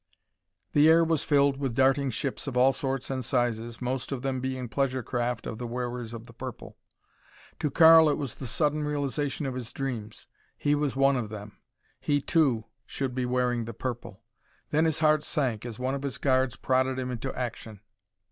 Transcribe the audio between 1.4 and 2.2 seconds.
with darting